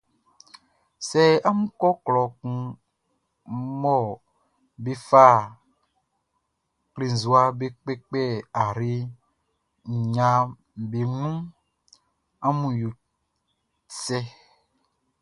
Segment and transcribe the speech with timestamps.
[1.07, 2.57] Sɛ amun kɔ klɔ kun
[3.81, 3.93] mɔ
[4.83, 5.25] be fa
[6.93, 8.21] klenzua be kpɛkpɛ
[8.61, 8.93] ayre
[10.11, 10.47] nɲaʼm
[10.89, 11.39] be nunʼn,
[12.47, 12.89] amun yo
[14.01, 14.19] cɛ.